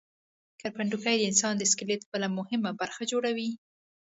کرپندوکي 0.61 1.15
د 1.19 1.23
انسان 1.29 1.53
د 1.57 1.63
سکلیټ 1.71 2.01
بله 2.11 2.27
مهمه 2.37 2.71
برخه 2.81 3.03
جوړوي. 3.11 3.49